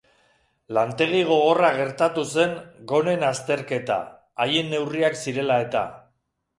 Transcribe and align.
Lantegi 0.77 1.19
gogorra 1.27 1.69
gertatu 1.81 2.25
zen 2.37 2.57
gonen 2.95 3.29
azterketa, 3.31 4.01
haien 4.47 4.75
neurriak 4.77 5.25
zirela 5.25 5.65
eta. 5.71 5.89